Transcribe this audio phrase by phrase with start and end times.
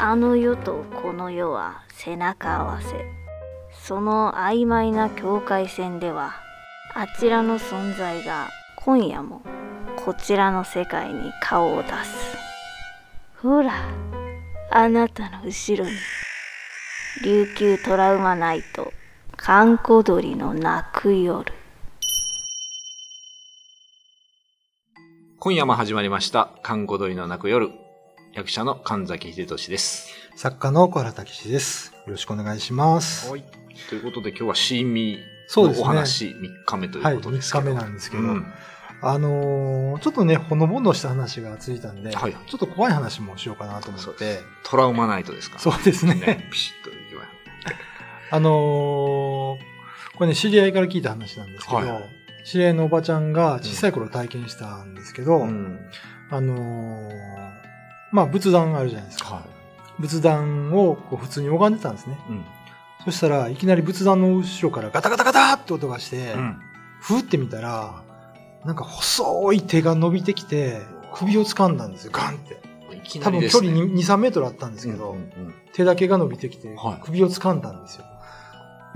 [0.00, 3.04] あの世とこの世は背中合わせ。
[3.72, 6.34] その曖昧な境界線では
[6.94, 9.42] あちらの存在が今夜も
[9.96, 12.36] こちらの世界に顔を出す。
[13.42, 13.72] ほら
[14.70, 15.96] あなたの後ろに
[17.24, 18.92] 琉球トラウマナイト
[19.36, 21.52] 閑古鳥の泣く夜。
[25.40, 27.87] 今夜も始まりました、看護鳥の泣く夜。
[28.38, 30.10] 役者の神崎秀俊です。
[30.36, 31.92] 作家の小原武史です。
[32.06, 33.28] よろしくお願いします。
[33.28, 33.42] はい。
[33.88, 37.64] ということで今日はシーミーのお話、3日目ということですけど。
[37.66, 38.46] はい三日目なんですけどうん
[39.02, 46.14] あのーちょっとね、ほのぼのした話がついたんで、はいちょっと怖い話もしようかなと思って、トラウマナイトですかそうですね。
[46.14, 46.48] ね。
[46.52, 47.28] ピシッといきまし
[48.30, 49.58] あのーこ
[50.20, 51.88] れね、知り合いから聞いた話なんですけど、はい
[52.44, 55.38] 知り合いのおばちゃんが小さい頃体験したんですけど。
[55.38, 55.80] うん。
[56.30, 57.57] あのー
[58.12, 59.36] まあ仏壇あるじゃないですか。
[59.36, 59.42] は
[59.98, 62.18] 仏壇をこう普通に拝んでたんですね。
[62.28, 62.32] い。
[62.32, 62.44] うん。
[63.04, 66.58] そしたらいきなり仏壇の後ろからガタガタガタって音がして、うん。
[67.00, 68.02] ふーって見たら、
[68.64, 70.82] なんか細い手が伸びてきて、
[71.14, 72.60] 首を掴んだんですよ、ガンって。
[72.94, 73.60] いきな多分距。
[73.60, 78.04] 離2、3メートルあったんですけど、うんうんうん手だけが伸びてきてはい、首を掴んだんですよ。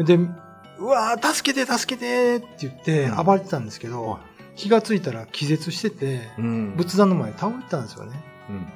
[0.05, 4.21] で、うわー、助けて、助けてって言ってうん暴れてたんですけど、は
[4.57, 6.75] 気がついたら気絶してて、うん。
[6.77, 8.21] 仏壇の前に倒れてたんですよね。
[8.51, 8.67] うん。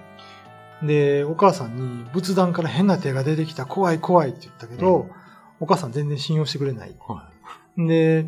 [0.83, 5.11] で、お母さんに仏壇から変な手が出てきた、怖い怖いって言ったけど、うん
[5.59, 6.95] お母さん全然信用してくれない。
[7.01, 7.31] は
[7.79, 8.27] で、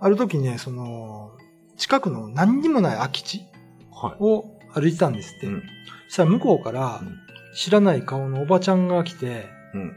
[0.00, 1.30] ある時ね、その、
[1.76, 3.46] 近くの何にもない空き地い。
[3.92, 5.46] はを歩いてたんですって。
[5.46, 5.48] い。
[5.50, 5.62] うん。
[6.08, 7.18] そしたら向こうからうん
[7.54, 9.90] 知らない顔のおばちゃんが来て、うん。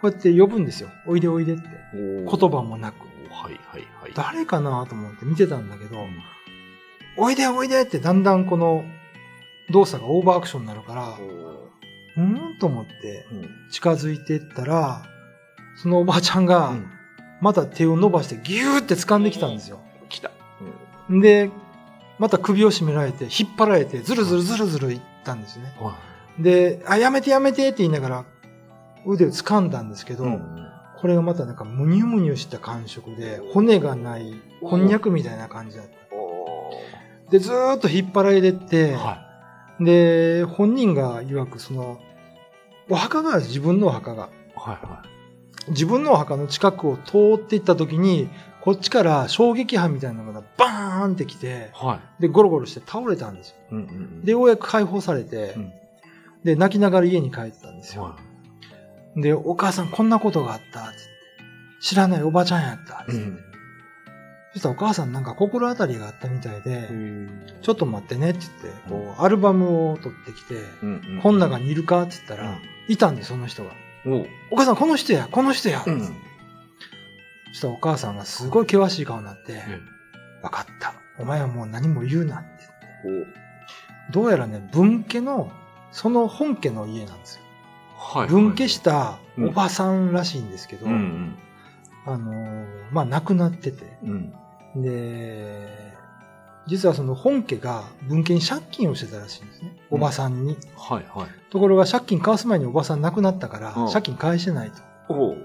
[0.00, 0.90] こうやって呼ぶんですよ。
[1.06, 1.62] おいでおいでって。
[1.94, 2.96] 言葉もなく。
[3.30, 4.12] はいはいはい。
[4.14, 6.08] 誰かなと思って見てたんだけど、うん
[7.18, 8.84] おいでおいでってだんだんこの
[9.70, 11.18] 動作がオーバーアクションになるから、
[12.16, 15.02] うーんと思ってうん近づいていったら、
[15.76, 16.90] そのおばちゃんがうん
[17.40, 19.80] また手を伸ばしてギューって掴んできたんですよ。
[20.08, 20.30] 来た。
[21.10, 21.50] で、
[22.18, 25.74] また首を絞められて、引っ張られて、ずるずるずるずるいったんですね。
[25.78, 25.98] は
[26.38, 28.24] で、あ、やめてやめてって言いながら、
[29.04, 30.38] 腕を掴んだんですけど、い。
[30.98, 35.92] これがまたなんかムニュムニュした感触で、骨がない、こんにゃくみたいな感じだった。
[36.16, 36.70] お
[37.30, 39.25] で、ずーっと引っ張られてって、は
[39.80, 42.00] で、本人が曰くその、
[42.88, 44.30] お墓が自分のお墓が。
[44.56, 44.58] い。
[44.58, 45.02] はいは
[45.68, 48.28] 自分のお墓の近くを通っていった時に、
[48.60, 51.86] こっちから衝撃波みたいなのがバーンってきて、い。
[51.86, 52.22] はい。
[52.22, 53.56] で、ゴロゴロして倒れたんですよ。
[53.72, 55.72] うんうんで、ようやく解放されて、うん
[56.44, 58.02] で、泣きながら家に帰ってたんですよ。
[58.04, 58.16] は
[59.16, 61.00] で、お母さんこんなことがあった、つって。
[61.80, 63.22] 知らないおばちゃんやった、つって。
[63.22, 63.38] うん
[64.56, 67.62] そしたらお母さんなんか心当たりがあったみたいで、い。
[67.62, 72.58] ちょっと待ってね、って言って、こう、アルバムを取ってきて、うんこん中にいるかって言ったら、うん
[72.88, 73.72] いたんです、その人が。
[74.50, 76.08] お母さんこの人や、この人や、うんそ
[77.52, 79.78] したらお母さんがすごい険しい顔になって、え
[80.42, 80.94] わかった。
[81.18, 82.48] お前はもう何も言うなって。
[84.10, 85.52] どうやらね、分家の、
[85.92, 87.42] その本家の家なんですよ。
[87.98, 88.28] はい。
[88.28, 90.86] 分家したおばさんらしいんですけど。
[92.06, 94.32] あのーまあ、亡くなってて、うん。
[94.82, 95.94] で、
[96.66, 99.76] 実はその本家が分家に借金をしてたらしいんですね。
[99.90, 100.56] おばさんに。
[100.76, 101.28] はいはい。
[101.50, 104.82] ところが借金返す前におばさん亡くなったから、うん借金返してないと。
[105.08, 105.36] おう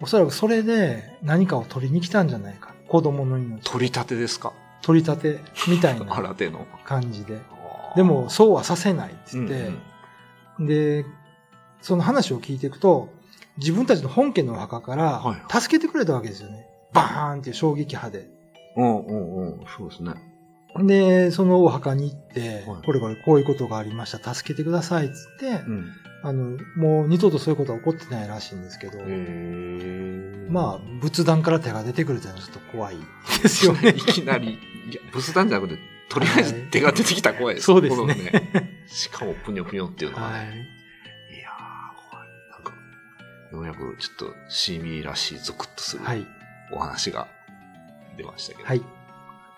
[0.00, 2.74] おそらくそれで何かを取りに来たんじゃないか。
[2.88, 3.64] 子供の命。
[3.70, 4.52] 取り立てですか？
[4.82, 6.66] 取り立てみたいな 新手の。
[6.84, 7.38] 感じで。
[7.96, 9.72] でも、そうはさせないって言って、
[10.60, 11.06] で、
[11.80, 13.08] その話を聞いていくと、
[13.56, 16.67] 自分たちの本家のお墓かはら助けてくれたわけですよね。
[16.92, 18.28] バーンっていう衝撃波で。
[18.76, 19.66] うんうんうん。
[19.76, 20.14] そうですね。
[20.86, 24.34] で、そのお墓に行って、はいこれこれこういうことがありました。
[24.34, 25.92] 助けてくださいっつって、うん。
[26.22, 28.98] あの、もう二度とそういうことは起こってないらしいんですけど、
[30.50, 32.96] まあ、仏壇から手が出てくるっていうのはちょっと怖い
[33.42, 34.00] ですよね い。
[34.00, 37.66] きなり、いや、仏壇じゃなくて、とりあえず手が出てきた怖いです。
[37.66, 40.38] そうですねこのしかも、ぷにょぷにょっていうのはね。
[40.38, 40.46] はい。
[40.46, 40.50] い、
[41.40, 42.28] やー、怖い。
[42.50, 42.72] なんか、
[43.52, 46.26] ようやくちょっと、シーミーらしいゾクッとするはい。
[46.72, 47.28] お話が
[48.16, 48.82] 出ましたけど、はい。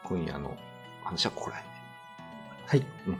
[0.04, 0.56] 今夜の
[1.04, 1.62] 話はここら
[2.66, 2.86] はい。
[3.04, 3.18] 辺。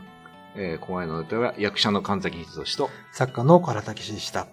[0.55, 4.47] えー、今夜の予定は役者の神崎秀俊と、作家の唐竹氏でした。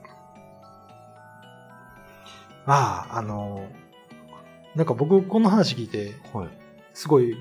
[2.67, 3.69] まあ、あの、
[4.75, 6.49] なんか僕この話聞いて、はい。
[6.95, 7.37] すごい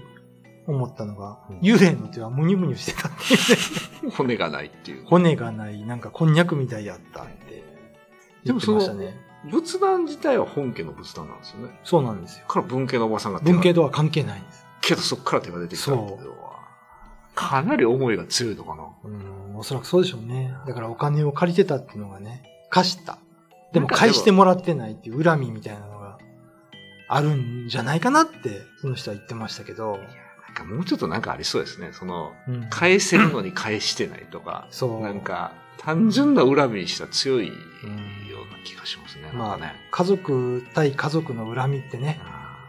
[0.67, 4.09] 思ったのが、うん幽霊の手はムニュムニュしてたって。
[4.15, 5.05] 骨がないっていう。
[5.05, 7.63] 骨がない、なんかこんにゃくみたいやったって
[8.43, 9.19] 言ってましたね。
[9.49, 11.79] 仏壇自体は本家の仏壇なんですよね。
[11.83, 12.45] そうなんですよ。
[12.47, 14.65] から文系のおばさんが文系とは関係ないんです。
[14.81, 16.59] けどそっから手が出てきたっていうのは、
[17.35, 18.83] かなり思いが強いのかな。
[19.03, 20.53] うん、おそらくそうでしょうね。
[20.65, 23.17] だからお金を借りてたっていうのがね、貸した。
[23.73, 26.17] でも返してもらってないっていう恨みみたいなのが
[27.09, 29.99] あるんじゃないかなって、その人は言ってましたけど。
[30.47, 31.89] なんかもうちょっとなんかありそうですね。
[31.91, 34.67] その、うん、返せるのに返してないとか。
[34.71, 35.01] そう。
[35.01, 39.29] なんか、単純な恨みにした強いような気がしますね。
[39.31, 39.75] うん、まあね。
[39.91, 42.19] 家族対家族の恨みってね、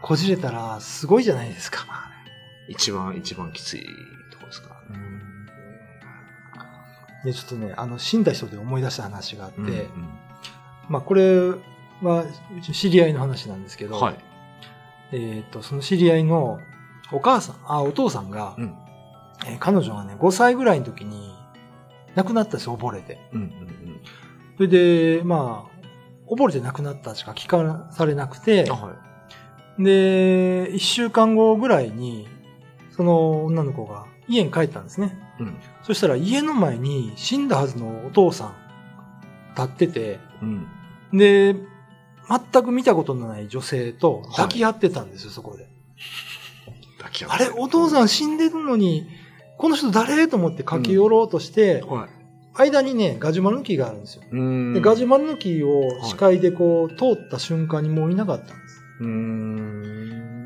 [0.01, 1.85] こじれたらすごいじゃないですか。
[1.87, 2.33] まあね、
[2.67, 3.85] 一番、一番きつい
[4.31, 4.75] とこですか。
[4.89, 5.45] うん。
[7.25, 9.83] で、ちょっとね、あの、死んだ人で思い出した話があって、うんうん、
[10.89, 11.39] まあこれ
[12.01, 12.25] は、
[12.71, 14.17] 知り合いの話なんですけど、はい、
[15.11, 16.59] えっ、ー、と、その知り合いの
[17.11, 18.75] お母さん、あ、お父さんが、うん、
[19.45, 21.28] えー、彼女がね、5歳ぐらいの時に
[22.15, 23.19] 亡くなったんですよ、溺れて。
[23.33, 24.01] うんうんうん、
[24.57, 25.79] それで、まあ、
[26.27, 28.95] 溺れて亡くなったしか聞かされなくて、は
[29.79, 32.27] い、で、1週間後ぐらいに、
[32.91, 35.17] その女の子が家に帰ったんですね。
[35.39, 38.55] うん、そしたら家の前に死んだはずのお父さん
[39.55, 40.67] 立ってて、うん、
[41.17, 41.55] で、
[42.27, 45.67] 全く見たことのない女性と抱き合ってたんですよ、はい、そこで。
[46.97, 49.07] 抱き合ってあれ、お父さん死んでるのに、
[49.59, 50.29] この人誰？
[50.29, 52.09] と思って駆け寄ろうとして、うんはい、
[52.71, 54.21] 間にね、ガジュマルの木があるんですよ。
[54.23, 58.53] でガジュマルの木を視界でこう、通った瞬間にもういなかったんで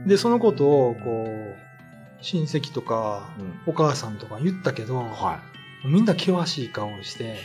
[0.04, 0.10] す。
[0.10, 3.30] で、そのことを、こう、親戚とか、
[3.68, 5.40] お母さんとか言ったけど、は
[5.86, 7.38] い、みんな険しい顔をして、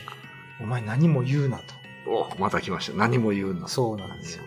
[0.62, 1.64] お前何も言うなと。
[2.06, 2.96] おまた来ました。
[2.96, 3.68] 何も言うな。
[3.68, 4.44] そうなんですよ。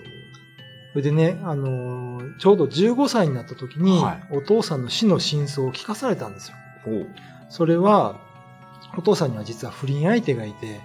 [0.93, 6.57] それでね、あのー、ちょうど15歳になった時に、はい、お父さんの死の真相を聞かされたんですよ。
[7.49, 8.15] それは、
[8.97, 10.81] お父さんには実は不倫相手がいて、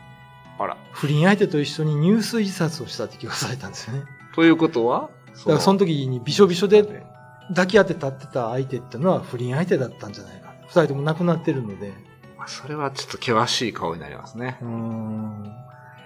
[0.59, 0.77] あら。
[0.93, 4.05] 不倫相手と一緒に入水自殺をしたって聞かされたんですよね。
[4.35, 5.11] ということは？
[5.35, 7.05] だからその時にびしょびしょで
[7.49, 10.55] 抱き合って立ってた相手っていうのは不倫相手だったんじゃないか。
[10.63, 11.93] 二人とも亡くなってるので。
[12.47, 14.59] それはちょっと険しい顔になりますね。
[14.63, 15.53] うん。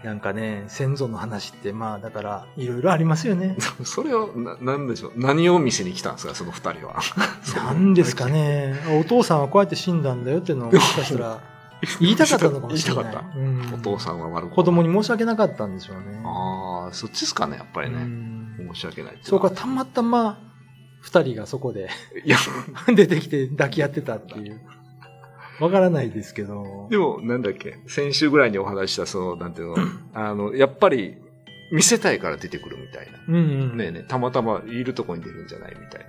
[0.05, 3.57] なんかね、先祖の話って、まあ、だから、いろいろありますよね。
[3.85, 5.13] それを、な、なんでしょう？
[5.17, 7.01] 何を見せに来たんですか、その二人は。
[7.57, 8.75] なんですかね。
[9.01, 11.41] お父さんはこうやって死んだんだよっていうのを、もしかしたら、
[12.01, 13.05] 言いたかったのかもしれない。
[13.05, 13.39] 言いたかった。
[13.39, 16.23] うん、お父さんは悪く子供に申し訳なかったんでしょうね。
[16.25, 18.07] ああ、そっちですかね、やっぱりね。
[18.73, 20.39] 申し訳ないそうか、たまたま、
[21.01, 21.89] 二人がそこで、
[22.95, 24.61] 出てきて抱き合ってたっていう。
[25.61, 26.89] わからないですけど。
[26.91, 29.77] でも、なんだっけ、先週ぐらいにお話した、その、なんていうの、
[30.15, 31.17] あの、やっぱり、
[31.71, 33.19] 見せたいから出てくるみたいな。
[33.29, 33.39] うん、う
[33.75, 36.01] ん、ねえねたまたまいるとこに出るんじゃないみたい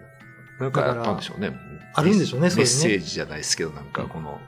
[0.60, 0.66] な。
[0.66, 1.52] なんかあったんでしょうね。
[1.94, 4.40] あるんでしょうね、メッセージじゃないですけど、なんかこの、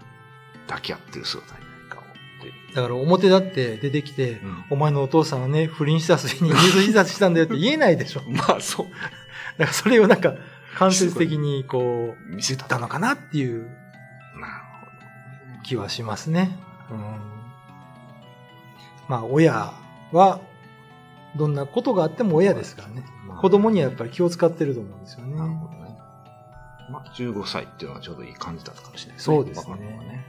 [0.68, 2.76] 抱き合ってる姿に何かを。
[2.76, 8.22] だから表だって出てきて、うん、お前のお父さんはね、不倫した末に水自殺したんだよって言えないでしょ。
[8.32, 8.86] まあそう。
[9.58, 10.36] だからそれをなんか、
[10.76, 13.70] 間接的にこう、見せたのかなっていう
[15.64, 16.58] 気はしますね。
[16.92, 16.98] うん、
[19.08, 19.74] まあ、親
[20.12, 20.42] は、
[21.36, 23.06] どんなことがあっても親ですからね。
[23.28, 25.36] まあ、子供にはやっぱり気を使ってると思うんですよね。
[25.36, 25.98] なるほどね。
[26.92, 29.36] まあ、15歳っていうのはちょうどいい感じだったかもしれないですね。
[29.38, 30.26] そうですね。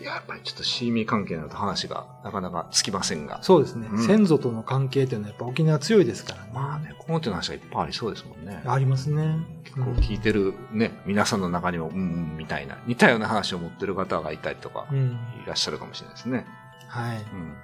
[0.00, 3.42] いや、やっぱりちょっと親密関係になると話がなかなかつきませんが。
[3.42, 3.86] そうですね。
[3.92, 6.50] うん、先祖との関係っていうのはやっぱ沖縄強いですからね。
[6.54, 8.62] まあね、この手の話がいっぱいありそうですもんね。
[8.64, 9.36] ありますね。
[9.64, 16.46] 結構聞いてるね、うん、皆さんの中にも、うん、みたいな、似たような話を持ってる方がいたりとか、いらっしゃるかもしれないですね。
[16.88, 17.16] はい。
[17.18, 17.54] うん。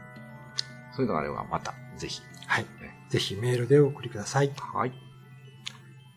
[0.93, 2.21] そういうのがあればまた、ぜひ。
[2.47, 2.65] はい。
[2.65, 2.69] ね、
[3.09, 4.53] ぜひメールでお送りください。
[4.75, 4.93] はい。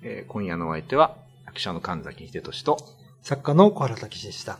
[0.01, 2.77] えー、今夜のお相手は、役者の神崎秀俊と、
[3.21, 4.59] 作家の小原武史でした。